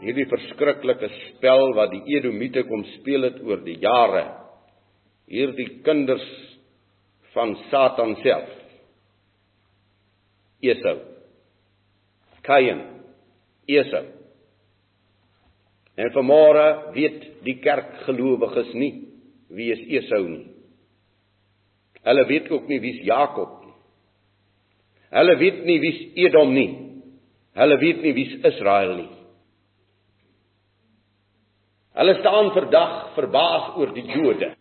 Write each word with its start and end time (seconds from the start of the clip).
hierdie 0.00 0.28
verskriklike 0.30 1.10
spel 1.16 1.74
wat 1.76 1.92
die 1.92 2.02
Edomite 2.16 2.64
kom 2.68 2.84
speel 2.96 3.26
het 3.28 3.40
oor 3.44 3.60
die 3.64 3.76
jare. 3.82 4.24
Hierdie 5.30 5.82
kinders 5.86 6.24
van 7.34 7.54
Satan 7.70 8.16
self. 8.24 8.48
Esau. 10.60 10.96
Kain. 12.46 12.80
Esau. 13.70 14.06
En 16.00 16.10
vanmôre 16.14 16.66
weet 16.96 17.20
die 17.44 17.58
kerkgelowiges 17.60 18.72
nie 18.74 18.94
wie 19.50 19.70
is 19.74 19.82
Esau 20.00 20.22
nie. 20.28 20.46
Hulle 22.06 22.24
weet 22.26 22.48
ook 22.50 22.68
nie 22.70 22.80
wie's 22.80 23.00
Jakob 23.04 23.58
nie. 23.66 23.74
Hulle 25.12 25.36
weet 25.40 25.64
nie 25.68 25.80
wie's 25.82 26.02
Edom 26.24 26.54
nie. 26.56 26.70
Hulle 27.58 27.76
weet 27.82 28.04
nie 28.04 28.14
wie's 28.16 28.36
Israel 28.46 28.94
nie. 29.02 29.10
Hulle 32.00 32.14
staan 32.14 32.52
verdag 32.56 32.92
verbaas 33.14 33.74
oor 33.76 33.90
die 33.92 34.06
Jode. 34.08 34.54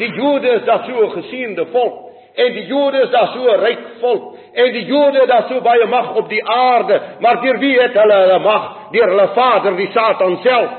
Die 0.00 0.08
Jode 0.16 0.54
is 0.56 0.64
daar 0.64 0.86
so 0.86 1.04
'n 1.04 1.10
gesiende 1.10 1.66
volk 1.66 2.10
en 2.34 2.52
die 2.52 2.66
Jode 2.66 3.02
is 3.02 3.10
daar 3.10 3.28
so 3.34 3.44
'n 3.44 3.60
ryk 3.60 3.82
volk 4.00 4.36
en 4.54 4.72
die 4.72 4.84
Jode 4.84 5.26
daar 5.26 5.48
so 5.48 5.60
baie 5.60 5.86
mag 5.86 6.14
op 6.14 6.28
die 6.28 6.44
aarde, 6.44 7.00
maar 7.20 7.42
deur 7.42 7.58
wie 7.58 7.80
het 7.80 7.92
hulle 7.92 8.14
hulle 8.14 8.38
mag? 8.38 8.90
Deur 8.90 9.08
hulle 9.08 9.28
vader, 9.34 9.76
die 9.76 9.90
Satan 9.92 10.38
self. 10.42 10.70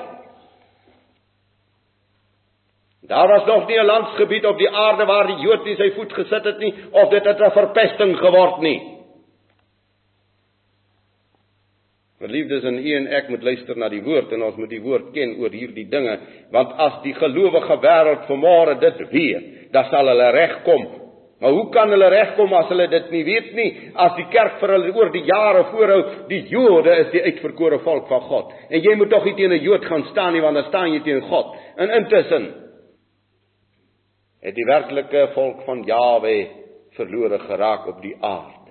Daar 3.07 3.27
was 3.27 3.45
nog 3.45 3.67
nie 3.67 3.79
'n 3.79 3.85
landsgebied 3.85 4.45
op 4.45 4.57
die 4.57 4.69
aarde 4.69 5.05
waar 5.05 5.27
die 5.27 5.39
Jood 5.45 5.63
nie 5.65 5.75
sy 5.75 5.91
voet 5.91 6.13
gesit 6.13 6.43
het 6.43 6.57
nie 6.57 6.73
of 6.91 7.09
dit 7.09 7.25
het 7.25 7.39
'n 7.39 7.51
verpesting 7.51 8.17
geword 8.17 8.57
nie. 8.57 8.92
Geliefdes 12.23 12.63
en 12.63 12.77
u 12.79 12.91
en 12.95 13.07
ek 13.19 13.29
moet 13.33 13.43
luister 13.43 13.75
na 13.75 13.89
die 13.91 14.01
woord 14.05 14.31
en 14.31 14.45
ons 14.47 14.55
moet 14.55 14.71
die 14.71 14.81
woord 14.83 15.09
ken 15.15 15.35
oor 15.41 15.51
hierdie 15.51 15.89
dinge, 15.91 16.13
want 16.55 16.71
as 16.79 17.01
die 17.03 17.15
gelowige 17.17 17.79
wêreld 17.83 18.27
vanmôre 18.29 18.77
dit 18.79 19.01
weet, 19.11 19.49
dan 19.73 19.89
sal 19.91 20.07
hulle 20.07 20.29
regkom. 20.31 20.85
Maar 21.43 21.51
hoe 21.51 21.65
kan 21.73 21.91
hulle 21.91 22.07
regkom 22.07 22.53
as 22.55 22.69
hulle 22.71 22.85
dit 22.87 23.09
nie 23.11 23.23
weet 23.27 23.49
nie? 23.57 23.69
As 23.99 24.13
die 24.15 24.29
kerk 24.31 24.61
vir 24.61 24.71
hulle 24.77 24.93
oor 24.95 25.11
die 25.11 25.25
jare 25.27 25.65
voorhou, 25.73 25.99
die 26.29 26.39
Jode 26.47 26.93
is 27.01 27.09
die 27.11 27.25
uitverkore 27.25 27.81
volk 27.83 28.07
van 28.07 28.23
God. 28.29 28.53
En 28.69 28.79
jy 28.79 28.95
moet 28.95 29.11
tog 29.11 29.25
nie 29.27 29.35
teen 29.35 29.51
'n 29.51 29.59
Jood 29.65 29.83
gaan 29.85 30.07
staan 30.11 30.33
nie, 30.33 30.41
want 30.41 30.55
dan 30.55 30.69
staan 30.69 30.93
jy 30.93 31.03
teen 31.03 31.21
God. 31.21 31.55
En 31.75 31.91
intussen 31.91 32.47
het 34.41 34.55
die 34.55 34.65
werklike 34.65 35.27
volk 35.33 35.65
van 35.65 35.83
Jawe 35.83 36.47
verlore 36.95 37.39
geraak 37.39 37.87
op 37.87 38.01
die 38.01 38.15
aarde. 38.21 38.62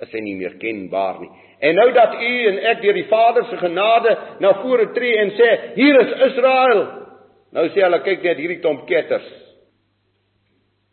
Is 0.00 0.12
hy 0.14 0.22
nie 0.24 0.36
meer 0.38 0.56
kenbaar 0.60 1.20
nie. 1.20 1.30
En 1.60 1.76
nou 1.76 1.90
dat 1.92 2.14
u 2.16 2.32
en 2.48 2.58
ek 2.72 2.80
deur 2.80 2.96
die 2.96 3.08
Vader 3.10 3.44
se 3.50 3.58
genade 3.60 4.14
na 4.40 4.54
vore 4.62 4.88
tree 4.96 5.18
en 5.20 5.34
sê, 5.36 5.50
hier 5.76 5.98
is 6.00 6.14
Israel. 6.30 6.82
Nou 7.52 7.66
sê 7.74 7.84
hulle 7.84 8.00
kyk 8.06 8.24
net 8.24 8.40
hierdie 8.40 8.60
klomp 8.62 8.86
ketters 8.88 9.28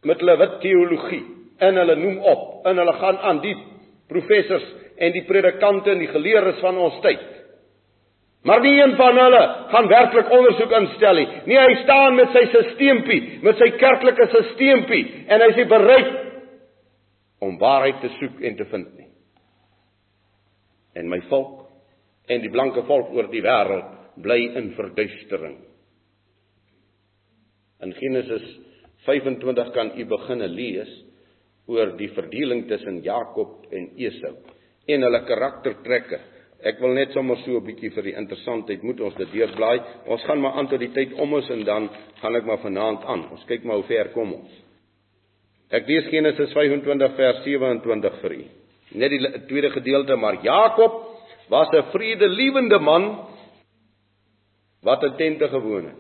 met 0.08 0.20
hulle 0.22 0.38
wit 0.40 0.60
teologie 0.64 1.24
en 1.64 1.80
hulle 1.82 1.96
noem 2.00 2.20
op 2.32 2.68
en 2.70 2.78
hulle 2.80 2.94
gaan 3.00 3.18
aan 3.30 3.40
die 3.44 3.56
professors 4.12 4.68
en 4.98 5.14
die 5.14 5.26
predikante 5.28 5.92
en 5.94 6.04
die 6.04 6.12
geleerdes 6.12 6.62
van 6.64 6.78
ons 6.82 7.00
tyd. 7.04 7.26
Maar 8.48 8.62
nie 8.64 8.78
een 8.80 8.94
van 8.96 9.18
hulle 9.18 9.42
gaan 9.72 9.90
werklik 9.92 10.30
ondersoek 10.32 10.74
instel 10.78 11.20
nie. 11.20 11.28
Nee, 11.50 11.58
hy 11.60 11.76
staan 11.82 12.16
met 12.16 12.32
sy 12.36 12.46
sisteempie, 12.54 13.22
met 13.44 13.60
sy 13.60 13.72
kerklike 13.82 14.30
sisteempie 14.32 15.04
en 15.28 15.44
hy 15.44 15.50
is 15.54 15.70
bereid 15.70 16.14
om 17.40 17.58
waarheid 17.62 18.02
te 18.02 18.10
soek 18.20 18.42
en 18.42 18.56
te 18.58 18.66
vind 18.66 18.96
nie 18.98 19.08
en 20.98 21.10
my 21.12 21.20
volk 21.30 21.66
en 22.28 22.44
die 22.44 22.52
blanke 22.52 22.84
volk 22.88 23.12
oor 23.16 23.30
die 23.32 23.44
wêreld 23.46 23.94
bly 24.24 24.40
in 24.58 24.72
verduistering. 24.76 25.60
In 27.86 27.94
Genesis 28.00 28.48
25 29.06 29.70
kan 29.76 29.94
u 29.94 30.06
beginne 30.10 30.48
lees 30.50 30.90
oor 31.70 31.94
die 32.00 32.10
verdeling 32.16 32.66
tussen 32.72 33.04
Jakob 33.06 33.68
en 33.72 33.92
Esau 34.00 34.34
en 34.88 35.04
hulle 35.06 35.22
karaktertrekke. 35.28 36.20
Ek 36.66 36.80
wil 36.82 36.96
net 36.98 37.14
sommer 37.14 37.38
so 37.44 37.60
'n 37.60 37.66
bietjie 37.66 37.92
vir 37.94 38.04
die 38.04 38.18
interessantheid 38.18 38.84
moet 38.84 39.00
ons 39.00 39.16
dit 39.16 39.32
deurblaai. 39.32 39.80
Ons 40.08 40.24
gaan 40.24 40.42
maar 40.42 40.58
aan 40.58 40.68
tot 40.68 40.80
die 40.80 40.94
tyd 40.94 41.14
om 41.14 41.38
is 41.38 41.50
en 41.50 41.64
dan 41.64 41.90
gaan 42.22 42.36
ek 42.36 42.46
maar 42.46 42.58
vanaand 42.58 43.06
aan. 43.06 43.30
Ons 43.32 43.46
kyk 43.46 43.64
maar 43.64 43.76
hoe 43.76 43.84
ver 43.84 44.10
kom 44.14 44.34
ons. 44.34 44.67
Ek 45.72 45.88
lees 45.88 46.08
Genesis 46.12 46.54
25 46.54 47.16
vers 47.18 47.44
27 47.44 48.22
vir 48.22 48.38
u 48.38 48.44
net 48.96 49.12
die 49.12 49.20
tweede 49.50 49.70
gedeelte 49.74 50.16
maar 50.16 50.40
Jakob 50.44 50.94
was 51.50 51.68
'n 51.74 51.92
vredelewende 51.92 52.80
man 52.80 53.28
wat 54.82 55.04
in 55.04 55.16
tente 55.16 55.48
gewoon 55.48 55.86
het. 55.86 55.96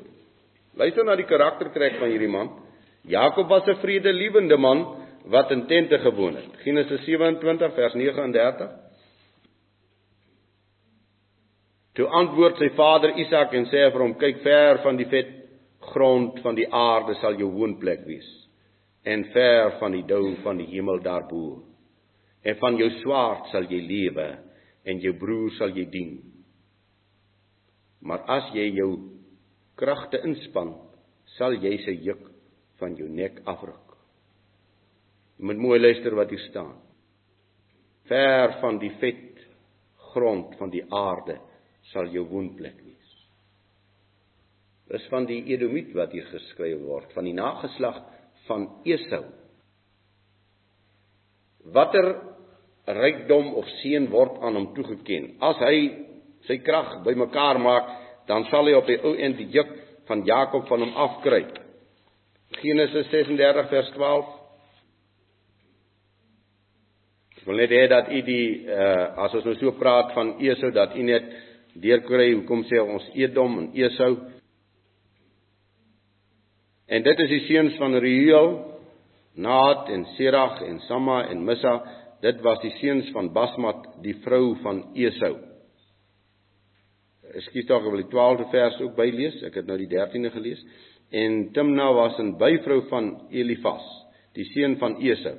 Luister 0.75 1.05
na 1.05 1.15
die 1.15 1.25
karaktertrek 1.25 1.97
van 1.99 2.09
hierdie 2.09 2.27
man. 2.29 2.49
Jakob 3.03 3.47
was 3.47 3.67
'n 3.67 3.75
vredelewende 3.75 4.57
man 4.57 5.03
wat 5.25 5.51
in 5.51 5.65
tente 5.67 5.97
gewoon 5.99 6.35
het. 6.35 6.49
Genesis 6.63 7.03
27 7.03 7.73
vers 7.73 7.93
39. 7.93 8.69
Toe 11.93 12.07
antwoord 12.07 12.57
sy 12.57 12.69
vader 12.69 13.17
Isak 13.17 13.53
en 13.53 13.65
sê 13.65 13.91
vir 13.91 14.01
hom: 14.01 14.17
"Kyk 14.17 14.37
ver 14.41 14.77
van 14.77 14.95
die 14.95 15.07
vet 15.07 15.27
grond 15.79 16.39
van 16.39 16.55
die 16.55 16.73
aarde 16.73 17.15
sal 17.15 17.35
jou 17.35 17.51
woonplek 17.51 18.05
wees 18.05 18.46
en 19.07 19.23
ver 19.33 19.77
van 19.79 19.95
die 19.95 20.05
dou 20.07 20.35
van 20.43 20.59
die 20.59 20.69
hemel 20.75 20.99
daarbo." 21.03 21.67
en 22.47 22.55
van 22.61 22.77
jou 22.79 22.87
swaard 23.01 23.49
sal 23.51 23.67
jy 23.67 23.79
lewe 23.83 24.27
en 24.87 25.01
jou 25.03 25.13
broer 25.19 25.51
sal 25.57 25.73
jy 25.75 25.83
dien. 25.91 26.13
Maar 28.07 28.23
as 28.37 28.51
jy 28.55 28.69
jou 28.77 28.91
kragte 29.79 30.21
inspann, 30.25 30.75
sal 31.35 31.57
jy 31.59 31.75
sy 31.83 31.97
juk 32.05 32.23
van 32.79 32.95
jou 32.95 33.09
nek 33.11 33.41
afruk. 33.49 33.83
Jy 35.37 35.49
moet 35.49 35.61
mooi 35.61 35.79
luister 35.81 36.15
wat 36.17 36.31
hier 36.31 36.45
staan. 36.47 36.77
Ver 38.07 38.55
van 38.61 38.79
die 38.79 38.93
vet 39.01 39.41
grond 40.13 40.55
van 40.57 40.71
die 40.71 40.85
aarde 40.93 41.35
sal 41.91 42.07
jou 42.13 42.23
woonplek 42.29 42.79
wees. 42.79 43.11
Dis 44.87 45.03
van 45.11 45.27
die 45.27 45.41
Edomit 45.51 45.91
wat 45.97 46.15
hier 46.15 46.25
geskryf 46.31 46.79
word, 46.79 47.11
van 47.11 47.27
die 47.27 47.35
nageslag 47.35 47.99
van 48.47 48.67
Esau. 48.85 49.23
Watter 51.73 52.07
rykdom 52.87 53.53
of 53.59 53.67
seën 53.81 54.07
word 54.11 54.39
aan 54.41 54.55
hom 54.55 54.69
toegeken. 54.75 55.33
As 55.43 55.59
hy 55.65 55.79
sy 56.47 56.59
krag 56.63 57.01
bymekaar 57.05 57.59
maak, 57.59 57.89
dan 58.27 58.47
sal 58.51 58.67
hy 58.67 58.75
op 58.77 58.87
die 58.87 58.99
ou 59.03 59.15
end 59.15 59.39
die 59.39 59.49
juk 59.51 59.69
van 60.07 60.23
Jakob 60.27 60.67
van 60.69 60.85
hom 60.85 60.93
afkry. 61.07 61.43
Genesis 62.61 63.09
36 63.11 63.69
vers 63.71 63.91
12. 63.95 64.31
Ek 67.37 67.43
wil 67.47 67.59
net 67.61 67.75
hê 67.75 67.83
dat 67.91 68.09
u 68.11 68.21
die 68.27 68.47
uh 68.67 69.25
as 69.25 69.35
ons 69.35 69.45
nou 69.47 69.55
so 69.59 69.75
praat 69.79 70.13
van 70.15 70.35
Esau 70.43 70.71
dat 70.75 70.95
u 70.95 71.03
net 71.03 71.27
deurkry 71.77 72.31
hoekom 72.33 72.63
sê 72.71 72.79
ons 72.81 73.05
Edom 73.15 73.59
en 73.61 73.69
Esau. 73.75 74.15
En 76.97 77.03
dit 77.05 77.19
is 77.19 77.29
die 77.29 77.43
seuns 77.45 77.75
van 77.77 77.93
Reuel, 78.01 78.55
Naat 79.37 79.89
en 79.93 80.05
Serag 80.15 80.63
en 80.65 80.79
Samma 80.87 81.19
en 81.29 81.43
Missa 81.45 81.75
dit 82.23 82.39
was 82.41 82.57
die 82.63 82.71
seuns 82.79 83.11
van 83.13 83.29
Basmat, 83.35 83.83
die 84.01 84.15
vrou 84.23 84.55
van 84.63 84.79
Esau. 84.97 85.35
Ekskuus 87.37 87.67
tog, 87.69 87.83
ek 87.85 87.93
wil 87.93 88.01
die 88.01 88.09
12de 88.09 88.47
vers 88.49 88.79
ook 88.81 88.95
bylees. 88.97 89.37
Ek 89.45 89.59
het 89.59 89.67
nou 89.69 89.77
die 89.77 89.89
13de 89.91 90.31
gelees. 90.33 90.63
En 91.13 91.51
Timna 91.53 91.91
was 91.93 92.17
'n 92.17 92.33
byvrou 92.39 92.81
van 92.89 93.27
Elifas, 93.29 93.85
die 94.33 94.45
seun 94.55 94.77
van 94.77 94.97
Esau. 94.97 95.35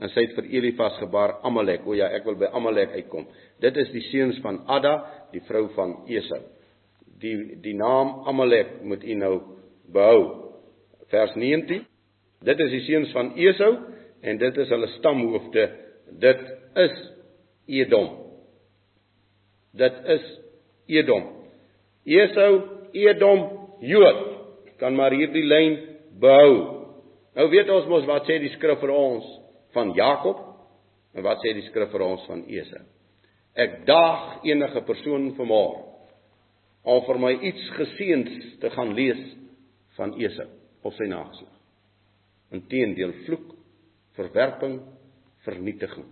En 0.00 0.08
sy 0.08 0.20
het 0.20 0.34
vir 0.34 0.44
Elifas 0.44 0.96
gebaar 0.98 1.42
Amalek. 1.42 1.86
O 1.86 1.92
ja, 1.94 2.06
ek 2.06 2.24
wil 2.24 2.34
by 2.34 2.48
Amalek 2.52 2.90
uitkom. 2.90 3.26
Dit 3.60 3.76
is 3.76 3.90
die 3.90 4.00
seuns 4.00 4.40
van 4.40 4.64
Ada, 4.66 5.04
die 5.32 5.40
vrou 5.40 5.68
van 5.74 6.04
Esau. 6.06 6.40
Die 7.20 7.60
die 7.60 7.74
naam 7.74 8.24
Amalek 8.26 8.82
moet 8.82 9.04
u 9.04 9.14
nou 9.14 9.42
behou. 9.92 10.41
Vers 11.12 11.34
19. 11.36 11.84
Dit 12.42 12.60
is 12.64 12.70
die 12.72 12.84
seuns 12.86 13.12
van 13.12 13.34
Esau 13.36 13.72
en 14.22 14.38
dit 14.40 14.60
is 14.64 14.70
hulle 14.72 14.88
stamhoofde 14.96 15.66
dit 16.22 16.44
is 16.74 16.94
Edom. 17.66 18.08
Dit 19.76 19.98
is 20.14 20.24
Edom. 20.86 21.26
Esau, 22.04 22.52
Edom, 22.92 23.42
Jood. 23.80 24.22
Kan 24.80 24.96
maar 24.98 25.14
hierdie 25.14 25.44
lyn 25.46 25.76
behou. 26.20 26.54
Nou 27.36 27.46
weet 27.52 27.70
ons 27.72 27.86
mos 27.88 28.08
wat 28.08 28.26
sê 28.28 28.38
die 28.42 28.52
skrif 28.56 28.80
vir 28.82 28.92
ons 28.96 29.28
van 29.76 29.92
Jakob 29.96 30.40
en 31.12 31.24
wat 31.24 31.44
sê 31.44 31.54
die 31.56 31.66
skrif 31.68 31.92
vir 31.92 32.06
ons 32.08 32.24
van 32.28 32.42
Esau. 32.48 32.82
Ek 33.52 33.82
daag 33.88 34.48
enige 34.48 34.84
persoon 34.88 35.30
vanmôre 35.36 35.84
om 36.88 37.04
vir 37.06 37.20
my 37.22 37.36
iets 37.52 37.68
geseëns 37.76 38.58
te 38.64 38.72
gaan 38.74 38.96
lees 38.96 39.22
van 40.00 40.16
Esau 40.18 40.50
of 40.82 40.94
sy 40.98 41.08
nageslag. 41.10 41.52
Inteendeel 42.52 43.14
vloek, 43.26 43.54
verwerping, 44.18 44.80
vernietiging. 45.46 46.08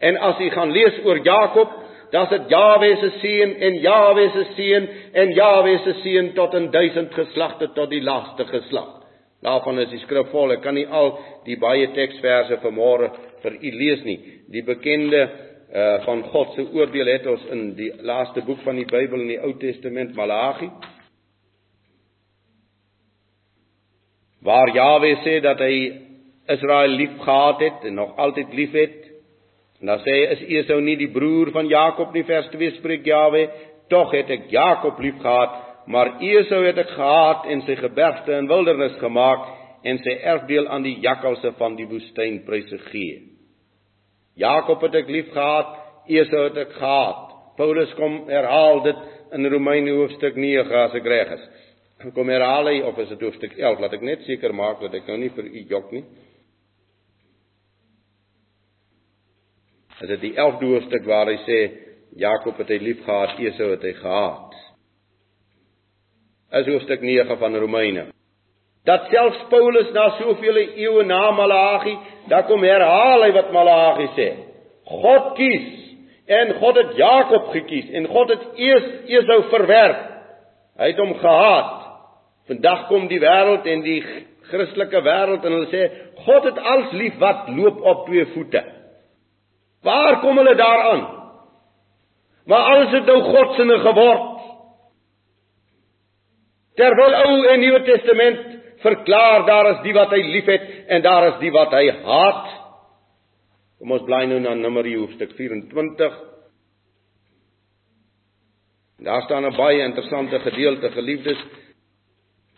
En 0.00 0.18
as 0.28 0.40
jy 0.40 0.50
gaan 0.52 0.72
lees 0.74 0.98
oor 1.04 1.20
Jakob, 1.24 1.72
dan 2.12 2.26
is 2.26 2.34
dit 2.36 2.52
Jawe 2.52 2.90
se 3.00 3.10
seën 3.20 3.54
en 3.68 3.78
Jawe 3.82 4.28
se 4.34 4.44
seën 4.54 4.88
en 5.22 5.32
Jawe 5.34 5.78
se 5.84 5.96
seën 6.02 6.32
tot 6.36 6.54
in 6.54 6.70
duisend 6.70 7.14
geslagte 7.14 7.72
tot 7.74 7.90
die 7.90 8.02
laaste 8.04 8.46
geslag. 8.50 8.92
Daarvan 9.44 9.78
is 9.82 9.90
die 9.92 10.00
skrif 10.02 10.30
vol. 10.32 10.54
Ek 10.54 10.62
kan 10.64 10.74
nie 10.74 10.86
al 10.86 11.12
die 11.46 11.58
baie 11.60 11.90
teksverse 11.94 12.60
vanmôre 12.62 13.10
vir 13.42 13.58
u 13.60 13.72
lees 13.80 14.04
nie. 14.06 14.18
Die 14.52 14.64
bekende 14.66 15.26
uh 15.66 15.96
van 16.04 16.22
God 16.30 16.52
se 16.54 16.62
oordeel 16.78 17.08
het 17.10 17.24
ons 17.26 17.42
in 17.52 17.62
die 17.74 17.90
laaste 18.06 18.44
boek 18.46 18.60
van 18.64 18.78
die 18.78 18.86
Bybel 18.86 19.24
in 19.24 19.32
die 19.34 19.40
Ou 19.42 19.52
Testament 19.58 20.14
Malagi. 20.14 20.70
Waar 24.46 24.70
Jawe 24.70 25.10
sê 25.24 25.40
dat 25.42 25.58
hy 25.58 25.76
Israel 26.54 26.92
liefgehad 26.94 27.60
het 27.60 27.84
en 27.88 27.94
nog 27.94 28.16
altyd 28.16 28.52
liefhet. 28.54 28.98
En 29.80 29.90
dan 29.90 30.02
sê 30.04 30.14
hy 30.14 30.26
is 30.36 30.44
Esau 30.60 30.78
nie 30.80 30.96
die 31.00 31.10
broer 31.10 31.50
van 31.52 31.66
Jakob 31.68 32.14
nie 32.14 32.24
vers 32.28 32.46
2 32.52 32.76
spreek 32.78 33.06
Jawe, 33.06 33.42
tog 33.90 34.14
het 34.14 34.30
ek 34.30 34.46
Jakob 34.54 35.00
liefgehad, 35.02 35.58
maar 35.90 36.14
Esau 36.22 36.62
het 36.64 36.78
ek 36.78 36.94
gehaat 36.94 37.50
en 37.50 37.64
sy 37.66 37.76
gebergte 37.80 38.38
in 38.38 38.48
wildernis 38.50 38.94
gemaak 39.02 39.50
en 39.86 39.98
sy 40.02 40.16
erfdeel 40.22 40.70
aan 40.70 40.86
die 40.86 40.96
jakkalse 41.02 41.52
van 41.58 41.76
die 41.78 41.86
woestyn 41.90 42.40
pryse 42.46 42.78
gee. 42.88 43.18
Jakob 44.38 44.82
het 44.86 44.94
ek 45.02 45.10
liefgehad, 45.10 45.74
Esau 46.06 46.46
het 46.46 46.58
ek 46.62 46.78
gehaat. 46.78 47.34
Paulus 47.58 47.92
kom 47.98 48.26
herhaal 48.30 48.82
dit 48.84 49.06
in 49.34 49.50
Romeine 49.50 49.94
hoofstuk 49.96 50.36
9 50.38 50.70
as 50.86 50.94
ek 50.94 51.06
reg 51.10 51.34
is. 51.34 51.46
Kom 52.14 52.28
herhaal 52.30 52.68
hy 52.70 52.80
of 52.86 52.98
is 53.02 53.08
dit 53.14 53.22
hoofstuk 53.24 53.56
11? 53.58 53.80
Laat 53.82 53.96
ek 53.96 54.04
net 54.06 54.22
seker 54.28 54.54
maak 54.54 54.78
dat 54.84 54.94
ek 54.94 55.08
nou 55.10 55.16
nie 55.18 55.32
vir 55.34 55.48
u 55.48 55.62
jok 55.72 55.92
nie. 55.94 56.04
Dit 59.96 60.12
is 60.14 60.20
die 60.22 60.34
11de 60.36 60.68
hoofstuk 60.70 61.06
waar 61.08 61.30
hy 61.32 61.38
sê 61.46 61.60
Jakob 62.20 62.58
het 62.60 62.70
hy 62.70 62.78
liefgehad, 62.80 63.40
Esau 63.40 63.72
het 63.72 63.84
hy 63.84 63.94
gehaat. 63.96 64.52
As 66.54 66.68
hoofstuk 66.68 67.02
9 67.02 67.38
van 67.40 67.58
Romeine. 67.60 68.04
Dat 68.86 69.08
selfs 69.10 69.40
Paulus 69.50 69.88
na 69.96 70.06
soveel 70.20 70.60
eeue 70.62 71.02
na 71.08 71.32
Malagi, 71.34 71.96
daar 72.30 72.46
kom 72.46 72.62
herhaal 72.62 73.24
hy 73.26 73.32
wat 73.34 73.50
Malagi 73.56 74.06
sê. 74.14 74.28
God 74.86 75.32
kies 75.40 75.72
en 76.38 76.54
God 76.60 76.78
het 76.78 76.94
Jakob 77.00 77.50
gekies 77.56 77.90
en 77.98 78.06
God 78.12 78.30
het 78.36 78.46
Esau 78.54 79.40
verwerp. 79.50 80.06
Hy 80.76 80.92
het 80.92 81.02
hom 81.02 81.16
gehaat. 81.18 81.75
Vandag 82.46 82.86
kom 82.88 83.08
die 83.10 83.20
wêreld 83.20 83.66
en 83.66 83.82
die 83.82 84.00
Christelike 84.50 85.02
wêreld 85.02 85.44
en 85.44 85.56
hulle 85.56 85.70
sê 85.72 85.86
God 86.26 86.46
het 86.46 86.58
alles 86.58 86.92
lief 86.92 87.18
wat 87.18 87.48
loop 87.56 87.80
op 87.82 88.06
twee 88.06 88.26
voete. 88.34 88.62
Waar 89.86 90.20
kom 90.22 90.38
hulle 90.38 90.54
daaraan? 90.54 91.04
Maar 92.46 92.68
alles 92.72 92.92
het 92.94 93.06
nou 93.06 93.18
godsinne 93.22 93.78
geword. 93.82 94.32
Terwyl 96.78 97.16
Ou 97.24 97.34
en 97.50 97.60
Nuwe 97.60 97.82
Testament 97.82 98.44
verklaar 98.84 99.46
daar 99.46 99.70
is 99.72 99.82
die 99.82 99.94
wat 99.96 100.12
hy 100.14 100.22
liefhet 100.22 100.66
en 100.92 101.02
daar 101.02 101.32
is 101.32 101.38
die 101.42 101.50
wat 101.50 101.74
hy 101.74 101.88
haat. 102.04 102.48
Kom 103.80 103.92
ons 103.96 104.06
bly 104.06 104.22
nou 104.30 104.38
na 104.44 104.54
Numeri 104.54 104.94
hoofstuk 104.96 105.34
24. 105.38 106.18
Daar 109.06 109.22
staan 109.22 109.44
'n 109.44 109.56
baie 109.56 109.82
interessante 109.84 110.38
gedeelte 110.40 110.90
geliefdes. 110.90 111.38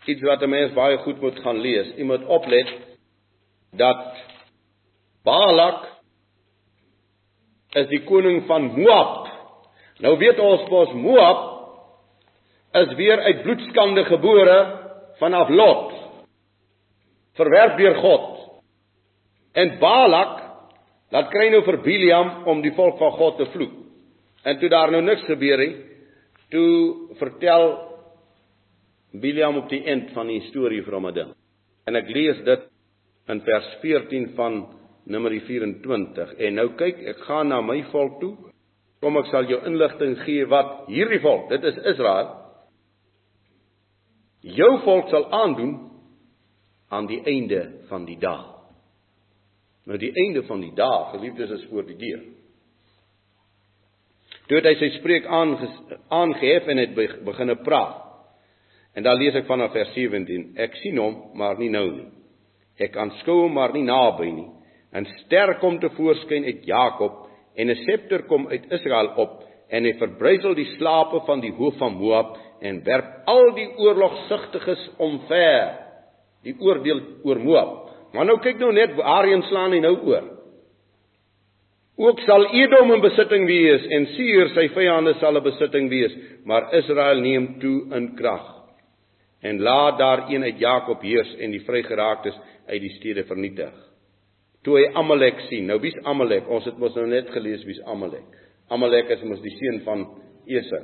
Iets 0.09 0.25
wat 0.25 0.41
'n 0.41 0.49
mens 0.49 0.73
baie 0.73 0.97
goed 0.97 1.21
moet 1.21 1.39
gaan 1.39 1.59
lees. 1.61 1.93
Jy 1.95 2.03
moet 2.03 2.25
oplet 2.25 2.69
dat 3.77 4.05
Balak 5.23 5.85
is 7.77 7.87
die 7.87 8.03
koning 8.03 8.45
van 8.47 8.71
Moab. 8.73 9.27
Nou 9.99 10.17
weet 10.17 10.39
ons 10.39 10.69
mos 10.69 10.93
Moab 10.93 11.45
is 12.71 12.93
weer 12.95 13.19
uit 13.19 13.41
bloedskande 13.41 14.05
gebore 14.05 14.57
vanaf 15.19 15.49
Lot. 15.49 15.93
Verwerp 17.33 17.77
deur 17.77 17.95
God. 17.95 18.39
En 19.53 19.77
Balak 19.79 20.41
laat 21.09 21.29
kry 21.29 21.49
nou 21.49 21.61
vir 21.65 21.81
Biliam 21.81 22.43
om 22.45 22.61
die 22.61 22.73
volk 22.73 22.97
van 22.97 23.11
God 23.11 23.37
te 23.37 23.45
vloek. 23.45 23.71
En 24.43 24.59
toe 24.59 24.69
daar 24.69 24.91
nou 24.91 25.01
niks 25.01 25.23
gebeur 25.23 25.59
het, 25.59 25.75
toe 26.49 26.95
vertel 27.19 27.88
Biliam 29.11 29.57
op 29.57 29.69
die 29.69 29.83
eind 29.83 30.11
van 30.13 30.27
die 30.27 30.41
storie 30.49 30.83
vir 30.85 30.93
hom 30.93 31.07
'n 31.07 31.13
ding. 31.13 31.31
En 31.85 31.95
ek 31.95 32.09
lees 32.09 32.43
dit 32.45 32.67
in 33.27 33.41
vers 33.41 33.75
14 33.81 34.33
van 34.35 34.67
Numeri 35.05 35.39
24. 35.41 36.33
En 36.37 36.53
nou 36.53 36.69
kyk, 36.75 36.99
ek 36.99 37.17
gaan 37.25 37.47
na 37.47 37.61
my 37.61 37.83
volk 37.91 38.19
toe. 38.19 38.35
Kom 39.01 39.17
ek 39.17 39.29
sal 39.31 39.47
jou 39.49 39.61
inligting 39.65 40.17
gee 40.25 40.45
wat 40.45 40.87
hierdie 40.87 41.21
volk, 41.23 41.49
dit 41.49 41.63
is 41.63 41.77
Israel, 41.93 42.35
jou 44.41 44.71
volk 44.83 45.09
sal 45.09 45.31
aandoen 45.31 45.77
aan 46.89 47.07
die 47.07 47.21
einde 47.23 47.85
van 47.87 48.05
die 48.05 48.17
dag. 48.19 48.43
Nou 49.85 49.97
die 49.97 50.11
einde 50.11 50.43
van 50.43 50.61
die 50.61 50.73
dag, 50.75 51.11
geliefdes, 51.11 51.49
is 51.49 51.65
voor 51.69 51.87
die 51.87 51.97
deur. 51.97 52.21
Toe 54.49 54.57
het 54.57 54.67
hy 54.67 54.75
sy 54.81 54.89
spreek 54.97 55.25
aangehef 55.29 56.67
en 56.67 56.81
het 56.81 56.95
begine 57.25 57.55
praat. 57.63 58.08
En 58.95 59.03
dan 59.03 59.17
lees 59.17 59.35
ek 59.35 59.45
vanaf 59.45 59.71
vers 59.71 59.91
17. 59.93 60.53
Ek 60.57 60.75
sien 60.81 60.97
hom, 60.97 61.15
maar 61.33 61.57
nie 61.57 61.69
nou 61.69 61.87
nie. 61.91 62.07
Ek 62.79 62.95
aanskou 62.97 63.43
hom, 63.43 63.53
maar 63.53 63.73
nie 63.73 63.83
naby 63.83 64.31
nie. 64.31 64.49
'n 64.91 65.05
ster 65.05 65.59
kom 65.61 65.77
te 65.79 65.89
voorskyn 65.93 66.45
uit 66.45 66.65
Jakob 66.65 67.27
en 67.55 67.69
'n 67.69 67.75
scepter 67.75 68.23
kom 68.23 68.47
uit 68.47 68.71
Israel 68.71 69.13
op 69.15 69.43
en 69.69 69.83
hy 69.85 69.93
verbrysel 69.99 70.55
die 70.57 70.69
slape 70.77 71.21
van 71.25 71.41
die 71.41 71.53
hoof 71.53 71.77
van 71.77 71.93
Moab 71.93 72.37
en 72.61 72.83
werp 72.83 73.27
al 73.29 73.53
die 73.53 73.69
oorlogsugtiges 73.77 74.89
omver 74.97 75.77
die 76.43 76.55
oordeel 76.59 77.01
oor 77.23 77.39
Moab 77.39 77.89
maar 78.13 78.25
nou 78.25 78.39
kyk 78.39 78.57
nou 78.57 78.71
net 78.73 78.95
waarheen 78.97 79.43
slaan 79.43 79.71
hy 79.71 79.79
nou 79.79 79.95
oor 80.09 80.25
ook 81.99 82.19
sal 82.25 82.47
Edom 82.55 82.93
in 82.93 83.01
besitting 83.01 83.45
wees 83.45 83.85
en 83.93 84.07
Seir 84.15 84.49
sy 84.55 84.69
vyande 84.73 85.13
sal 85.19 85.37
'n 85.37 85.43
besitting 85.43 85.89
wees 85.89 86.17
maar 86.45 86.73
Israel 86.73 87.21
neem 87.21 87.59
toe 87.59 87.93
in 87.93 88.15
krag 88.15 88.58
en 89.41 89.59
laat 89.59 89.97
daar 89.97 90.25
een 90.29 90.43
uit 90.43 90.59
Jakob 90.59 91.01
heers 91.01 91.35
en 91.35 91.51
die 91.51 91.63
vrygeraaktes 91.63 92.39
uit 92.67 92.81
die 92.81 92.95
stede 92.97 93.23
vernietig 93.23 93.89
toe 94.65 94.77
hy 94.79 94.87
Amalek 94.99 95.39
sien. 95.47 95.67
Nou 95.69 95.79
wie's 95.83 95.97
Amalek? 96.07 96.47
Ons 96.51 96.67
het 96.67 96.79
mos 96.81 96.95
nou 96.97 97.07
net 97.09 97.29
gelees 97.33 97.63
wie's 97.67 97.81
Amalek. 97.87 98.27
Amalek 98.69 99.11
is 99.15 99.23
mos 99.25 99.41
die 99.43 99.53
seun 99.55 99.81
van 99.85 100.05
Esau. 100.49 100.83